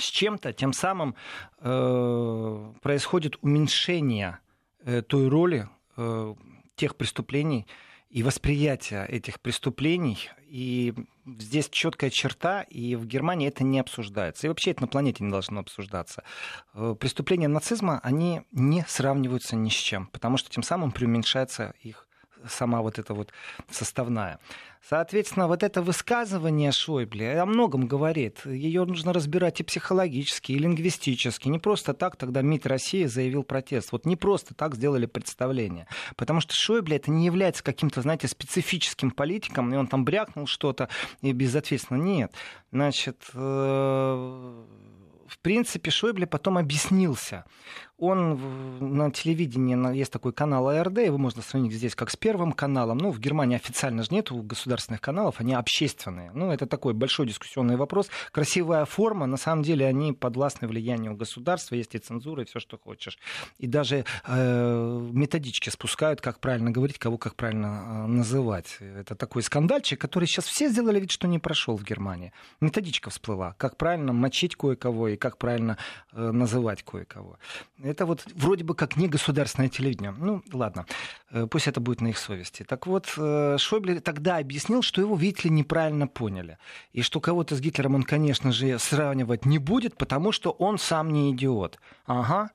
[0.00, 1.14] с чем-то, тем самым
[1.60, 4.38] э, происходит уменьшение
[4.84, 6.34] э, той роли э,
[6.76, 7.66] тех преступлений
[8.10, 10.30] и восприятия этих преступлений.
[10.46, 10.94] И
[11.26, 14.46] здесь четкая черта, и в Германии это не обсуждается.
[14.46, 16.24] И вообще это на планете не должно обсуждаться.
[16.74, 22.07] Э, преступления нацизма, они не сравниваются ни с чем, потому что тем самым преуменьшается их
[22.48, 23.32] сама вот эта вот
[23.70, 24.38] составная.
[24.86, 28.46] Соответственно, вот это высказывание Шойбле о многом говорит.
[28.46, 31.48] Ее нужно разбирать и психологически, и лингвистически.
[31.48, 33.92] Не просто так тогда МИД России заявил протест.
[33.92, 35.86] Вот не просто так сделали представление.
[36.16, 40.88] Потому что Шойбле это не является каким-то, знаете, специфическим политиком, и он там брякнул что-то
[41.20, 41.98] и безответственно.
[41.98, 42.32] Нет.
[42.70, 44.64] Значит, э,
[45.28, 47.44] в принципе, Шойбле потом объяснился
[47.98, 52.98] он на телевидении, есть такой канал АРД, его можно сравнить здесь как с первым каналом.
[52.98, 56.30] Ну, в Германии официально же нет государственных каналов, они общественные.
[56.32, 58.08] Ну, это такой большой дискуссионный вопрос.
[58.30, 62.78] Красивая форма, на самом деле они подвластны влиянию государства, есть и цензура, и все, что
[62.78, 63.18] хочешь.
[63.58, 68.76] И даже э, методички спускают, как правильно говорить, кого как правильно э, называть.
[68.80, 72.32] Это такой скандальчик, который сейчас все сделали вид, что не прошел в Германии.
[72.60, 75.78] Методичка всплыла, как правильно мочить кое-кого и как правильно
[76.12, 77.38] э, называть кое-кого.
[77.88, 80.14] Это вот вроде бы как не государственное телевидение.
[80.18, 80.86] Ну, ладно,
[81.30, 82.62] э, пусть это будет на их совести.
[82.62, 86.58] Так вот, э, Шойбле тогда объяснил, что его, видите ли, неправильно поняли.
[86.92, 91.12] И что кого-то с Гитлером он, конечно же, сравнивать не будет, потому что он сам
[91.12, 91.78] не идиот.
[92.06, 92.50] Ага,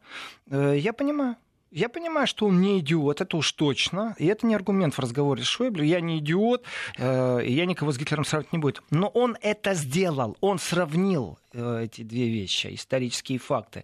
[0.50, 1.36] э, я понимаю.
[1.72, 4.16] Я понимаю, что он не идиот, это уж точно.
[4.20, 5.88] И это не аргумент в разговоре с Шойбле.
[5.88, 6.64] Я не идиот,
[7.00, 8.82] э, я никого с Гитлером сравнивать не буду.
[8.92, 10.38] Но он это сделал.
[10.40, 13.84] Он сравнил эти две вещи, исторические факты.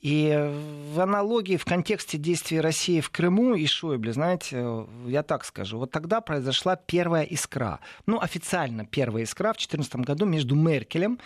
[0.00, 0.32] И
[0.94, 5.90] в аналогии, в контексте действий России в Крыму и Шойбле, знаете, я так скажу, вот
[5.90, 7.80] тогда произошла первая искра.
[8.06, 11.18] Ну, официально первая искра в 2014 году между Меркелем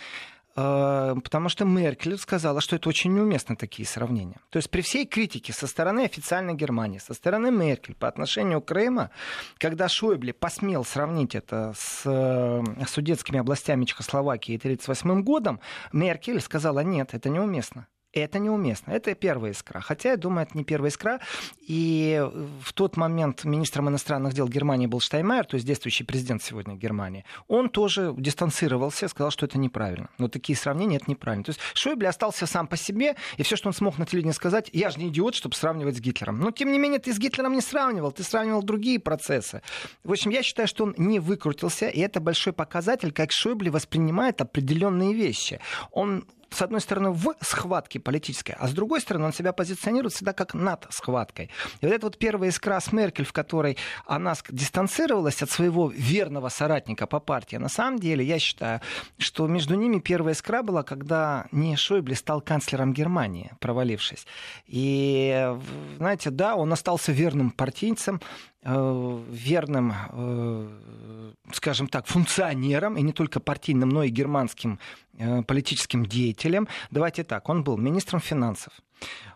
[0.55, 4.37] э, потому что Меркель сказала, что это очень неуместно такие сравнения.
[4.49, 8.65] То есть при всей критике со стороны официальной Германии, со стороны Меркель по отношению к
[8.65, 9.11] Крыма,
[9.59, 15.59] когда Шойбле посмел сравнить это с э, судетскими областями Чехословакии 1938 годом,
[15.91, 17.87] Меркель сказала, нет, это неуместно.
[18.13, 18.91] Это неуместно.
[18.91, 19.79] Это первая искра.
[19.79, 21.19] Хотя, я думаю, это не первая искра.
[21.67, 22.23] И
[22.61, 27.25] в тот момент министром иностранных дел Германии был Штайнмайер, то есть действующий президент сегодня Германии.
[27.47, 30.09] Он тоже дистанцировался, сказал, что это неправильно.
[30.19, 31.43] Но такие сравнения это неправильно.
[31.43, 34.69] То есть Шойбле остался сам по себе, и все, что он смог на телевидении сказать,
[34.73, 36.39] я же не идиот, чтобы сравнивать с Гитлером.
[36.39, 39.63] Но, тем не менее, ты с Гитлером не сравнивал, ты сравнивал другие процессы.
[40.03, 44.39] В общем, я считаю, что он не выкрутился, и это большой показатель, как Шойбле воспринимает
[44.39, 45.59] определенные вещи.
[45.91, 50.33] Он с одной стороны, в схватке политической, а с другой стороны, он себя позиционирует всегда
[50.33, 51.49] как над схваткой.
[51.81, 56.49] И вот эта вот первая искра с Меркель, в которой она дистанцировалась от своего верного
[56.49, 58.81] соратника по партии, на самом деле, я считаю,
[59.17, 64.25] что между ними первая искра была, когда не Шойбле стал канцлером Германии, провалившись.
[64.67, 65.55] И,
[65.97, 68.21] знаете, да, он остался верным партийцем,
[68.65, 74.79] верным, э, скажем так, функционером, и не только партийным, но и германским
[75.17, 76.67] э, политическим деятелем.
[76.91, 78.73] Давайте так, он был министром финансов,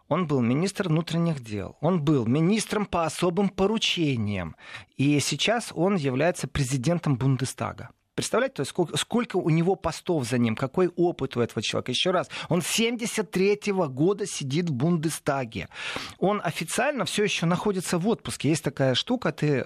[0.08, 4.56] он был министром внутренних дел, он был министром по особым поручениям,
[4.96, 7.90] и сейчас он является президентом Бундестага.
[8.18, 11.92] Представляете, то есть сколько, сколько у него постов за ним, какой опыт у этого человека.
[11.92, 15.70] Еще раз, он 73-го года сидит в Бундестаге.
[16.18, 18.50] Он официально все еще находится в отпуске.
[18.50, 19.64] Есть такая штука, ты,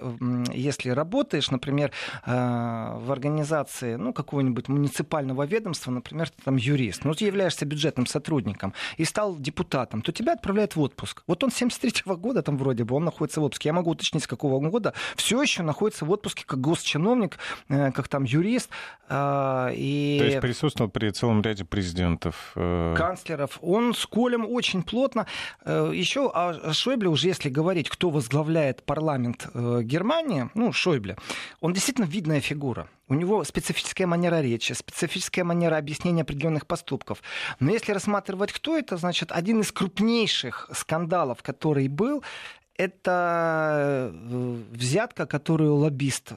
[0.51, 1.93] если работаешь, например,
[2.25, 8.05] э, в организации ну, какого-нибудь муниципального ведомства, например, ты там юрист, ну, ты являешься бюджетным
[8.05, 11.23] сотрудником и стал депутатом, то тебя отправляют в отпуск.
[11.25, 13.69] Вот он 73-го года там вроде бы, он находится в отпуске.
[13.69, 14.93] Я могу уточнить, с какого года.
[15.15, 17.37] Все еще находится в отпуске как госчиновник,
[17.69, 18.69] э, как там юрист юрист.
[19.13, 20.17] А, и...
[20.19, 22.53] То есть присутствовал при целом ряде президентов.
[22.55, 23.59] Э, канцлеров.
[23.61, 25.27] Он с Колем очень плотно.
[25.65, 31.17] Э, Еще о Шойбле уже, если говорить, кто возглавляет парламент э, Германии, ну, Шойбле,
[31.59, 32.87] он действительно видная фигура.
[33.09, 37.21] У него специфическая манера речи, специфическая манера объяснения определенных поступков.
[37.59, 42.23] Но если рассматривать, кто это, значит, один из крупнейших скандалов, который был,
[42.77, 44.13] это
[44.71, 46.31] взятка, которую лоббист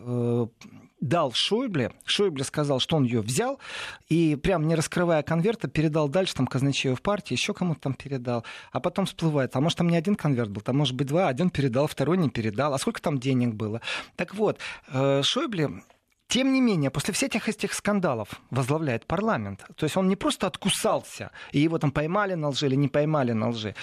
[1.04, 1.92] дал Шойбле.
[2.06, 3.60] Шойбле сказал, что он ее взял,
[4.08, 8.44] и прям не раскрывая конверта, передал дальше там казначею в партии, еще кому-то там передал.
[8.72, 11.50] А потом всплывает, а может там не один конверт был, там может быть два, один
[11.50, 12.72] передал, второй не передал.
[12.72, 13.82] А сколько там денег было?
[14.16, 15.82] Так вот, э, Шойбле
[16.28, 19.64] тем не менее, после всех этих, скандалов возглавляет парламент.
[19.76, 23.32] То есть он не просто откусался, и его там поймали на лжи или не поймали
[23.32, 23.74] на лжи.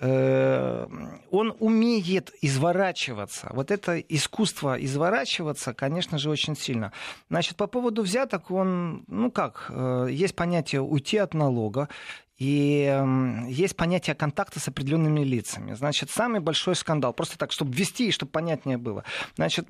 [0.00, 0.86] Э,
[1.30, 3.50] он умеет изворачиваться.
[3.52, 6.92] Вот это искусство изворачиваться, конечно же, очень сильно.
[7.30, 11.88] Значит, по поводу взяток, он, ну как, э, есть понятие уйти от налога,
[12.36, 15.74] и э, есть понятие контакта с определенными лицами.
[15.74, 19.04] Значит, самый большой скандал, просто так, чтобы ввести и чтобы понятнее было.
[19.36, 19.66] Значит,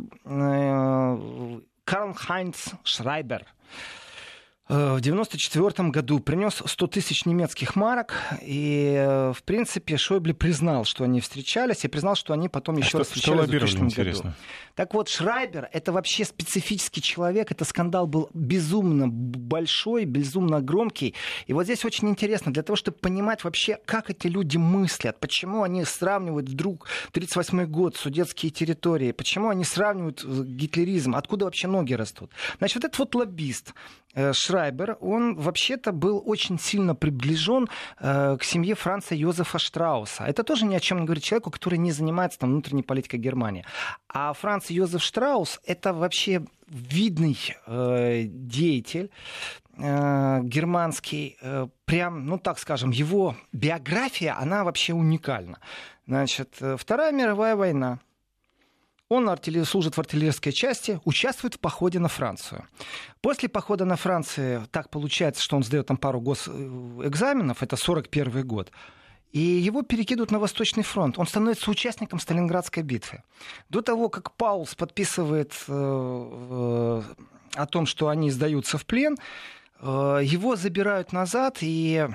[1.86, 4.03] э, Карл Хайнц Шрайбер Э,
[4.66, 11.04] в 1994 году принес 100 тысяч немецких марок, и, э, в принципе, Шойбле признал, что
[11.04, 14.32] они встречались, и признал, что они потом еще а раз встречались в 2000 году.
[14.74, 21.14] Так вот, Шрайбер— это вообще специфический человек, это скандал был безумно большой, безумно громкий,
[21.46, 25.62] и вот здесь очень интересно, для того, чтобы понимать вообще, как эти люди мыслят, почему
[25.62, 31.92] они сравнивают вдруг 1938 год, судетские территории, почему они сравнивают э, гитлеризм, откуда вообще ноги
[31.92, 32.30] растут.
[32.58, 38.44] Значит, вот этот вот лоббист, Э, Шрайбер, он вообще-то был очень сильно приближен э, к
[38.44, 40.24] семье Франца Йозефа Штрауса.
[40.24, 43.64] Это тоже ни о чем не говорит человеку, который не занимается там, внутренней политикой Германии.
[44.08, 49.10] А Франц Йозеф Штраус— это вообще видный э, деятель
[49.76, 55.58] э, германский, э, прям, ну так скажем, его биография, она вообще уникальна.
[56.06, 57.98] Значит, э, Вторая мировая война,
[59.14, 59.64] он артиллер...
[59.64, 62.66] служит в артиллерийской части, участвует в походе на Францию.
[63.20, 68.70] После похода на Францию так получается, что он сдает там пару госэкзаменов, это 41 год.
[69.32, 71.18] И его перекидывают на Восточный фронт.
[71.18, 73.22] Он становится участником Сталинградской битвы.
[73.68, 77.02] До того, как Паулс подписывает э, э,
[77.54, 79.16] о том, что они сдаются в плен,
[79.80, 82.08] э, его забирают назад, и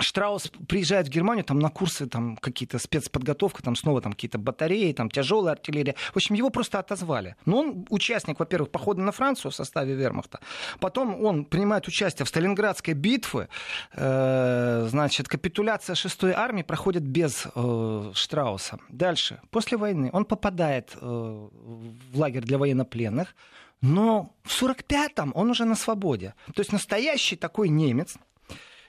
[0.00, 4.92] Штраус приезжает в Германию там, на курсы, там какие-то спецподготовка, там снова там какие-то батареи,
[4.92, 5.94] там тяжелая артиллерия.
[6.12, 7.36] В общем, его просто отозвали.
[7.46, 10.40] Но он участник, во-первых, похода на Францию в составе вермахта.
[10.80, 13.48] Потом он принимает участие в Сталинградской битве.
[13.94, 18.78] Э, значит, капитуляция 6-й армии проходит без э, Штрауса.
[18.88, 19.40] Дальше.
[19.50, 23.34] После войны он попадает э, в лагерь для военнопленных.
[23.82, 26.34] Но в 45-м он уже на свободе.
[26.54, 28.16] То есть настоящий такой немец,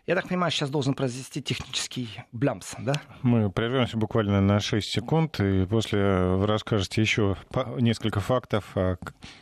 [0.07, 2.93] я так понимаю, сейчас должен произвести технический блямс, да?
[3.21, 5.99] Мы прервемся буквально на 6 секунд, и после
[6.35, 7.37] вы расскажете еще
[7.77, 8.97] несколько фактов о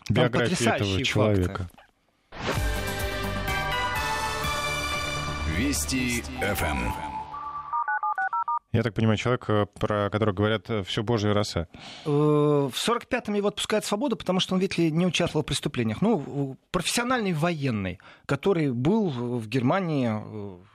[0.10, 1.70] биографии этого человека.
[2.32, 2.62] Факты.
[5.58, 7.09] Вести ФМ.
[8.72, 11.68] Я так понимаю, человек, э, про которого говорят э, все божья роса.
[12.06, 16.02] Э, в 45-м его отпускают свободу, потому что он, видите ли, не участвовал в преступлениях.
[16.02, 20.12] Ну, профессиональный военный, который был в Германии,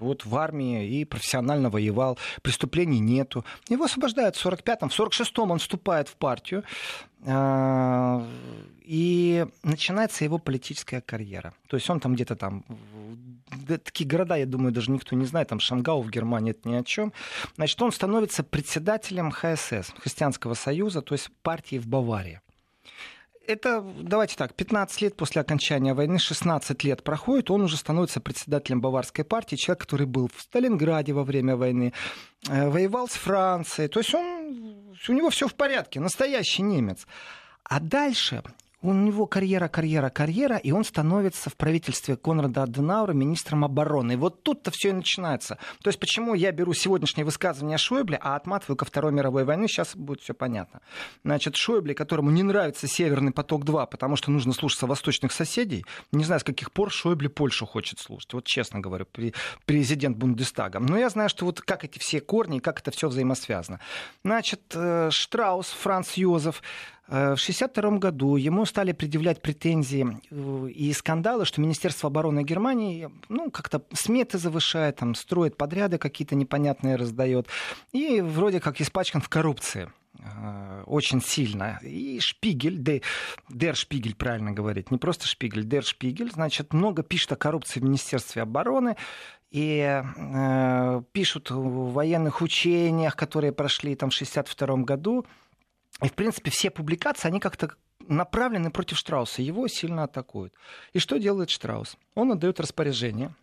[0.00, 2.18] вот в армии и профессионально воевал.
[2.42, 3.44] Преступлений нету.
[3.68, 4.88] Его освобождают в 45-м.
[4.88, 6.64] В 46-м он вступает в партию.
[7.26, 11.54] И начинается его политическая карьера.
[11.68, 12.64] То есть он там где-то там
[13.66, 16.84] такие города, я думаю, даже никто не знает, там Шангау в Германии, это ни о
[16.84, 17.12] чем.
[17.56, 22.40] Значит, он становится председателем ХСС, Христианского союза, то есть партии в Баварии.
[23.46, 28.80] Это, давайте так, 15 лет после окончания войны, 16 лет проходит, он уже становится председателем
[28.80, 31.92] баварской партии, человек, который был в Сталинграде во время войны,
[32.48, 37.07] э, воевал с Францией, то есть он, у него все в порядке, настоящий немец.
[37.64, 38.42] А дальше
[38.85, 44.12] у него карьера, карьера, карьера, и он становится в правительстве Конрада Аденаура министром обороны.
[44.12, 45.57] И вот тут-то все и начинается.
[45.83, 49.97] То есть почему я беру сегодняшнее высказывание Шойбле, а отматываю ко Второй мировой войне, сейчас
[49.97, 50.83] будет все понятно.
[51.25, 56.40] Значит, Шойбле, которому не нравится Северный поток-2, потому что нужно слушаться восточных соседей, не знаю,
[56.40, 58.35] с каких пор Шойбле Польшу хочет слушать.
[58.35, 59.07] Вот честно говорю,
[59.64, 60.79] президент Бундестага.
[60.79, 63.81] Но я знаю, что вот как эти все корни, как это все взаимосвязано.
[64.23, 66.62] Значит, э, Штраус, Франц Йозеф,
[67.07, 73.51] в 1962 году ему стали предъявлять претензии э, и скандалы, что Министерство обороны Германии ну,
[73.51, 77.49] как-то сметы завышает, там, строит подряды какие-то непонятные, раздает.
[77.93, 81.79] И вроде как испачкан в коррупции э, очень сильно.
[81.83, 83.03] И Шпигель, де,
[83.51, 87.85] Дер Шпигель, правильно говорить, не просто Шпигель, Дер Шпигель, значит, много пишет о коррупции в
[87.85, 88.97] Министерстве обороны,
[89.51, 95.27] и э, пишут в военных учениях, которые прошли там в 1962 году,
[96.02, 97.74] и, в принципе, все публикации, они как-то
[98.09, 99.42] направлены против Штрауса.
[99.42, 100.52] Его сильно атакуют.
[100.92, 101.96] И что делает Штраус?
[102.14, 103.35] Он отдает распоряжение.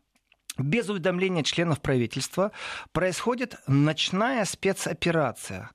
[0.57, 2.51] Без уведомления членов правительства
[2.91, 5.71] происходит ночная спецоперация.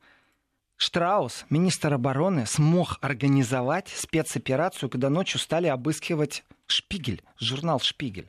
[0.77, 8.29] Штраус, министр обороны, смог организовать спецоперацию, когда ночью стали обыскивать Шпигель, журнал Шпигель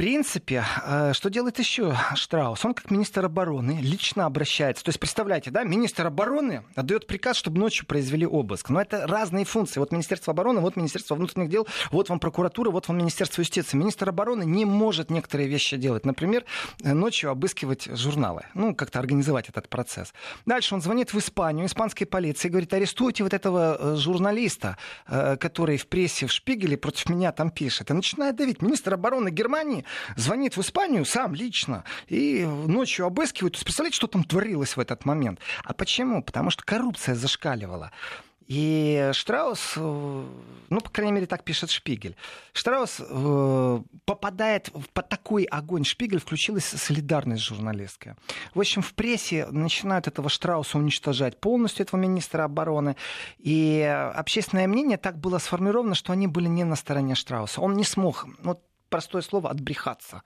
[0.00, 2.64] принципе, э, что делает еще Штраус?
[2.64, 4.82] Он как министр обороны лично обращается.
[4.82, 8.70] То есть, представляете, да, министр обороны отдает приказ, чтобы ночью произвели обыск.
[8.70, 9.78] Но это разные функции.
[9.78, 13.76] Вот Министерство обороны, вот Министерство внутренних дел, вот вам прокуратура, вот вам Министерство юстиции.
[13.76, 16.06] Министр обороны не может некоторые вещи делать.
[16.06, 16.46] Например,
[16.82, 18.46] э, ночью обыскивать журналы.
[18.54, 20.14] Ну, как-то организовать этот процесс.
[20.46, 25.88] Дальше он звонит в Испанию, испанской полиции, говорит, арестуйте вот этого э, журналиста, который в
[25.88, 27.90] прессе в Шпигеле против меня там пишет.
[27.90, 28.62] И начинает давить.
[28.62, 29.84] Министр обороны Германии
[30.16, 33.58] звонит в Испанию сам лично и ночью обыскивает.
[33.58, 35.40] Представляете, что там творилось в этот момент?
[35.64, 36.22] А почему?
[36.22, 37.90] Потому что коррупция зашкаливала.
[38.50, 40.24] И Штраус, э,
[40.70, 42.16] ну, по крайней мере, так пишет Шпигель,
[42.52, 45.84] Штраус э, попадает под такой огонь.
[45.84, 48.16] Шпигель включилась солидарность журналистская.
[48.52, 52.96] В общем, в прессе начинают этого Штрауса уничтожать полностью, этого министра обороны.
[53.38, 53.82] И
[54.16, 57.60] общественное мнение так было сформировано, что они были не на стороне Штрауса.
[57.60, 60.22] Он не смог, вот простое слово, отбрехаться.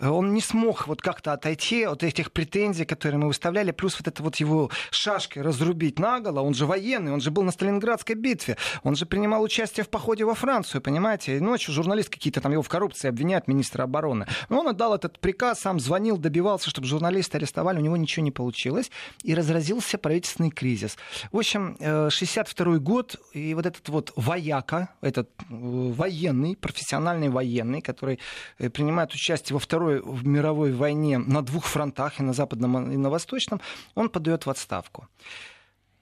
[0.00, 4.22] Он не смог вот как-то отойти от этих претензий, которые мы выставляли, плюс вот это
[4.22, 6.40] вот его шашкой разрубить наголо.
[6.40, 10.24] Он же военный, он же был на Сталинградской битве, он же принимал участие в походе
[10.24, 11.36] во Францию, понимаете?
[11.36, 14.26] И ночью журналисты какие-то там его в коррупции обвиняют, министра обороны.
[14.48, 18.30] Но он отдал этот приказ, сам звонил, добивался, чтобы журналисты арестовали, у него ничего не
[18.30, 18.90] получилось,
[19.22, 20.96] и разразился правительственный кризис.
[21.32, 27.79] В общем, 62 э, год, и вот этот вот вояка, этот э, военный, профессиональный военный,
[27.80, 28.18] страны, который
[28.58, 33.10] э, принимает участие во Второй мировой войне на двух фронтах, и на западном, и на
[33.10, 33.60] восточном,
[33.94, 35.06] он подает в отставку.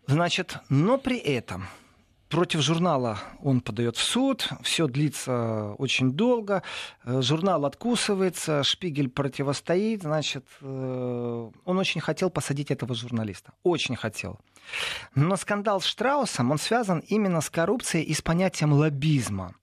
[0.07, 1.68] Значит, но при этом
[2.29, 6.62] Против журнала он подает в суд, все длится очень долго,
[7.05, 14.39] э, журнал откусывается, Шпигель противостоит, значит, э, он очень хотел посадить этого журналиста, очень хотел.
[15.14, 19.55] Но скандал с Штраусом, он связан именно с коррупцией и с понятием лоббизма.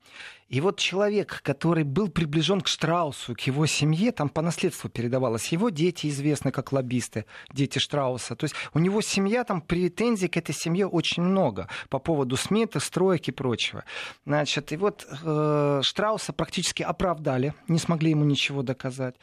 [0.48, 5.48] И вот человек, который был приближен к Штраусу, к его семье, там по наследству передавалось.
[5.48, 8.36] Его дети известны как лоббисты, дети Штрауса.
[8.36, 12.80] То есть у него семья, там претензий к этой семье очень много по поводу Смита,
[12.80, 13.86] строек и прочего.
[14.26, 19.16] Значит, и вот э, Штрауса практически оправдали, не смогли ему ничего доказать.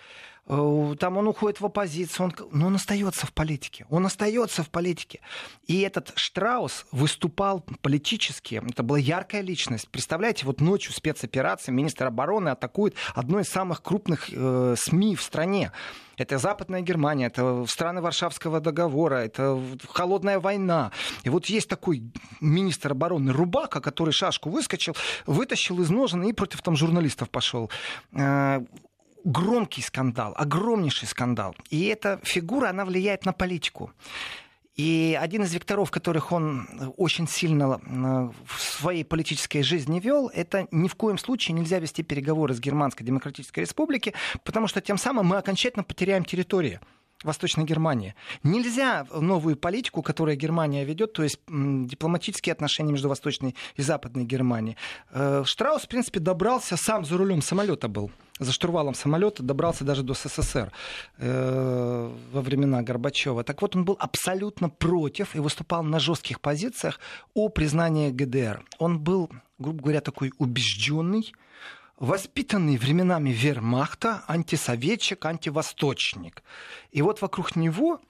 [0.47, 3.87] Э, там он уходит в оппозицию, он, но он остается в политике.
[3.91, 5.21] Он остается в политике.
[5.67, 8.63] И этот Штраус выступал политически.
[8.69, 9.89] Это была яркая личность.
[9.89, 15.71] Представляете, вот ночью спецоперация, министр обороны атакует одно из самых крупных э, СМИ в стране.
[16.17, 20.93] Это Западная Германия, это страны Варшавского договора, это холодная война.
[21.25, 22.03] И вот есть такой
[22.41, 24.95] министр обороны Рубака, который шашку выскочил,
[25.27, 27.71] вытащил из ножен и против там журналистов пошел.
[29.25, 31.55] Э, громкий скандал, огромнейший скандал.
[31.71, 33.93] И эта фигура, она влияет на политику.
[34.75, 36.67] И один из векторов, которых он
[36.97, 42.03] очень сильно э, в своей политической жизни вел, это ни в коем случае нельзя вести
[42.03, 44.15] переговоры с Германской Демократической Республикой,
[44.45, 46.81] потому что тем самым мы окончательно потеряем территорию.
[47.25, 48.15] Восточной Германии.
[48.43, 54.77] Нельзя новую политику, которую Германия ведет, то есть дипломатические отношения между Восточной и Западной Германией.
[55.11, 60.03] Э, Штраус, в принципе, добрался, сам за рулем самолета был за штурвалом самолета добрался даже
[60.03, 60.73] до СССР
[61.19, 63.45] э, во времена Горбачева.
[63.45, 66.99] Так вот, он был абсолютно против и выступал на жестких позициях
[67.35, 68.65] о признании ГДР.
[68.79, 71.33] Он был, грубо говоря, такой убежденный
[72.03, 76.43] воспитанный временами вермахта, антисоветчик, антивосточник.
[76.91, 78.01] И вот вокруг него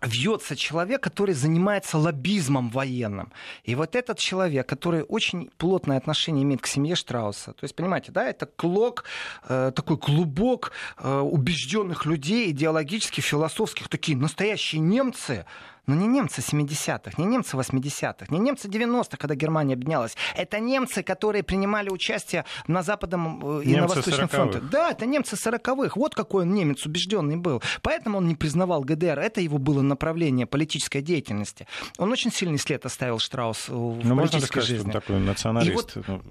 [0.00, 3.30] вьется человек, который занимается лоббизмом военным.
[3.64, 7.52] И вот этот человек, который очень плотное отношение имеет к семье Штрауса.
[7.52, 9.04] То есть, понимаете, да, это клок,
[9.46, 15.44] э, такой клубок э, убежденных людей, идеологических, философских, такие настоящие немцы,
[15.88, 20.16] но не немцы 70-х, не немцы 80-х, не немцы 90-х, когда Германия объединялась.
[20.36, 24.60] Это немцы, которые принимали участие на Западном э, и немцы на Восточном фронте.
[24.60, 25.92] Да, это немцы 40-х.
[25.96, 27.62] Вот какой он немец убежденный был.
[27.82, 29.18] Поэтому он не признавал ГДР.
[29.18, 31.66] Это его было направление политической деятельности.
[31.96, 34.90] Он очень сильный след оставил Штраус в ну, политической можно сказать, жизни.
[34.90, 35.96] Что он такой националист?
[35.96, 36.22] И вот, ну,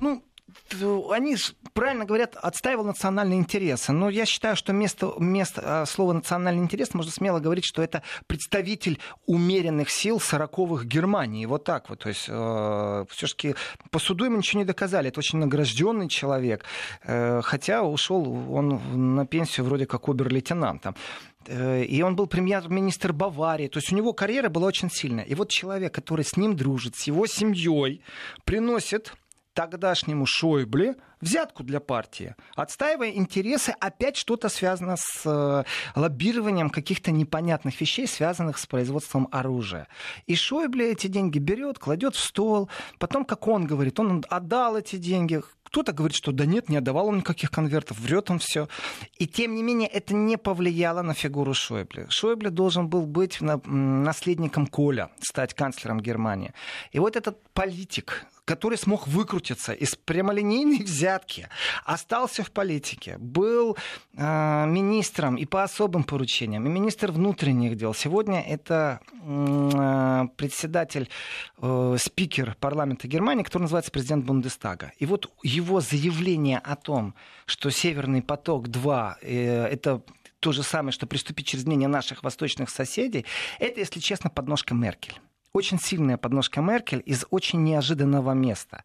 [0.00, 0.22] ну
[1.10, 1.36] они
[1.72, 3.92] правильно говорят, отстаивал национальные интересы.
[3.92, 8.02] Но я считаю, что вместо, вместо а, слова национальный интерес можно смело говорить, что это
[8.26, 11.46] представитель умеренных сил сороковых Германии.
[11.46, 12.00] Вот так вот.
[12.00, 13.54] То есть э, все-таки
[13.90, 15.08] по суду ему ничего не доказали.
[15.08, 16.64] Это очень награжденный человек.
[17.02, 20.94] Э, хотя ушел он на пенсию вроде как обер-лейтенантом.
[21.46, 23.68] Э, и он был премьер-министр Баварии.
[23.68, 25.24] То есть у него карьера была очень сильная.
[25.24, 28.02] И вот человек, который с ним дружит, с его семьей,
[28.44, 29.14] приносит
[29.54, 35.64] тогдашнему Шойбле взятку для партии, отстаивая интересы, опять что-то связано с э,
[35.98, 39.88] лоббированием каких-то непонятных вещей, связанных с производством оружия.
[40.26, 42.68] И Шойбле эти деньги берет, кладет в стол,
[42.98, 47.08] потом, как он говорит, он отдал эти деньги, Кто-то говорит, что да нет, не отдавал
[47.08, 48.68] он никаких конвертов, врет он все.
[49.18, 52.06] И тем не менее это не повлияло на фигуру Шойбле.
[52.10, 56.52] Шойбле должен был быть наследником Коля, стать канцлером Германии.
[56.92, 61.13] И вот этот политик, который смог выкрутиться из прямолинейной взятки,
[61.84, 63.76] остался в политике, был
[64.16, 67.94] э, министром и по особым поручениям, и министр внутренних дел.
[67.94, 71.08] Сегодня это э, председатель,
[71.58, 74.92] э, спикер парламента Германии, который называется президент Бундестага.
[74.98, 77.14] И вот его заявление о том,
[77.46, 80.02] что Северный поток-2 э, это
[80.40, 83.24] то же самое, что приступить через мнение наших восточных соседей,
[83.58, 85.18] это, если честно, подножка Меркель
[85.54, 88.82] очень сильная подножка Меркель из очень неожиданного места.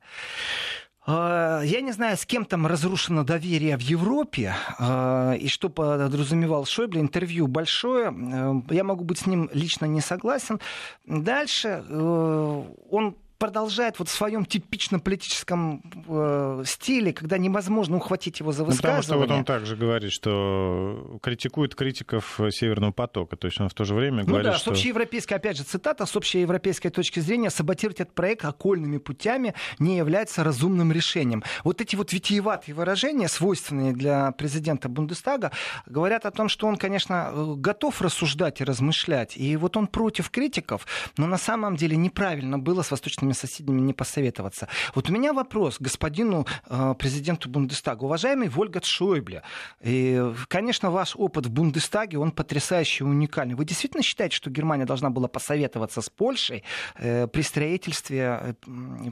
[1.12, 6.66] А, я не знаю, с кем там разрушено доверие в Европе а, и что подразумевал
[6.66, 7.01] Шойбле.
[7.01, 8.14] Интервью большое.
[8.14, 10.60] Э, я могу быть с ним лично не согласен.
[11.07, 18.51] Дальше э, он продолжает вот в своем типично политическом э, стиле, когда невозможно ухватить его
[18.51, 18.97] за высказывание.
[18.97, 23.37] Ну, потому что вот он также говорит, что критикует критиков Северного потока.
[23.37, 24.71] То есть он в то же время говорит, ну да, что...
[24.71, 29.97] с общеевропейской, опять же, цитата, с общеевропейской точки зрения саботировать этот проект окольными путями не
[29.97, 31.43] является разумным решением.
[31.63, 35.51] Вот эти вот витиеватые выражения, свойственные для президента Бундестага,
[35.85, 39.37] говорят о том, что он, конечно, э, готов рассуждать и размышлять.
[39.37, 40.85] И вот он против критиков,
[41.15, 44.67] но на самом деле неправильно было с восточными своими соседями не посоветоваться.
[44.95, 48.03] Вот у меня вопрос господину э, президенту Бундестага.
[48.03, 49.43] Уважаемый Вольгат Шойбле,
[49.82, 53.55] и, конечно, ваш опыт в Бундестаге, он потрясающий, уникальный.
[53.55, 56.63] Вы действительно считаете, что Германия должна была посоветоваться с Польшей
[56.95, 58.53] э, при строительстве, э,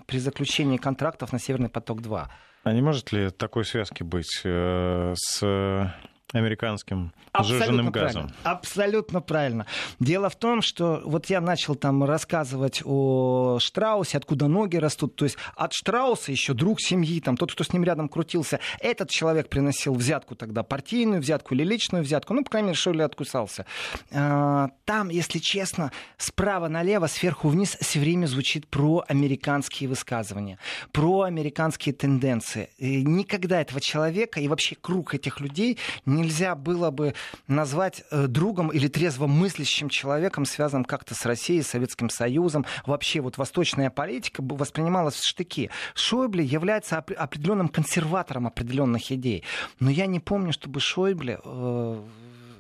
[0.06, 2.28] при заключении контрактов на Северный поток-2?
[2.64, 5.44] А не может ли такой связки быть э, с
[6.34, 8.24] американским сжиженным газом.
[8.24, 8.36] Правильно.
[8.44, 9.66] Абсолютно правильно.
[10.00, 15.16] Дело в том, что вот я начал там рассказывать о Штраусе, откуда ноги растут.
[15.16, 19.10] То есть от Штрауса еще друг семьи, там тот, кто с ним рядом крутился, этот
[19.10, 22.34] человек приносил взятку тогда, партийную взятку или личную взятку.
[22.34, 23.66] Ну, по крайней мере, Шойли откусался.
[24.12, 30.58] А, там, если честно, справа налево, сверху вниз все время звучит про американские высказывания,
[30.92, 32.70] про американские тенденции.
[32.78, 35.78] И никогда этого человека и вообще круг этих людей
[36.18, 37.14] нельзя было бы
[37.48, 42.66] назвать э, другом или трезво мыслящим человеком, связанным как-то с Россией, Советским Союзом.
[42.86, 45.70] Вообще вот восточная политика воспринималась в штыки.
[45.94, 49.44] Шойбле является определенным консерватором определенных идей.
[49.80, 52.02] Но я не помню, чтобы Шойбле э,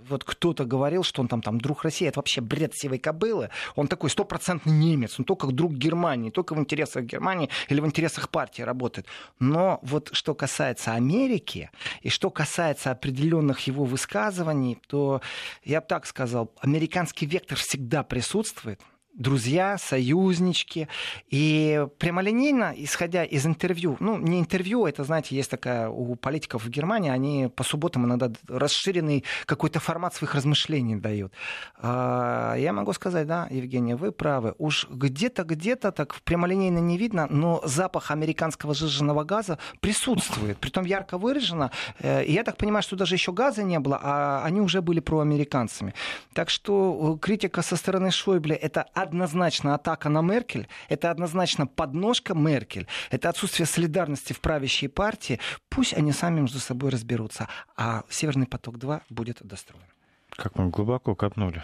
[0.10, 3.49] вот кто-то говорил, что он там, там друг России, это вообще бред сивой кобылы.
[3.76, 8.30] Он такой стопроцентный немец, он только друг Германии, только в интересах Германии или в интересах
[8.30, 9.08] партии работает.
[9.39, 11.70] Но вот что касается Америки
[12.01, 15.22] и что касается определенных его высказываний, то
[15.64, 18.82] я бы так сказал, американский вектор всегда присутствует
[19.18, 20.88] друзья, союзнички.
[21.30, 26.70] И прямолинейно, исходя из интервью, ну, не интервью, это, знаете, есть такая у политиков в
[26.70, 31.34] Германии, они по субботам иногда расширенный какой-то формат своих размышлений дают.
[31.78, 34.53] А, я могу сказать, да, Евгений, вы правы.
[34.59, 41.18] Уж где-то, где-то так прямолинейно не видно, но запах американского сжиженного газа присутствует, притом ярко
[41.18, 41.72] выражено.
[41.99, 44.99] Э, и я так понимаю, что даже еще газа не было, а они уже были
[44.99, 45.93] проамериканцами.
[46.34, 52.34] Так что э, критика со стороны Шойбле— это однозначно атака на Меркель, это однозначно подножка
[52.34, 55.39] Меркель, это отсутствие солидарности в правящей партии.
[55.70, 59.86] Пусть они сами между собой разберутся, а Северный поток-2 будет достроен.
[60.30, 61.64] Как мы глубоко копнули.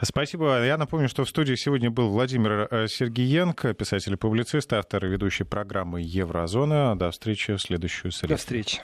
[0.00, 0.64] Спасибо.
[0.64, 5.08] Я напомню, что в студии сегодня был Владимир э, Сергиенко, писатель и публицист, автор и
[5.08, 6.96] ведущий программы «Еврозона».
[6.96, 8.34] До встречи в следующую среду.
[8.34, 8.82] До встречи.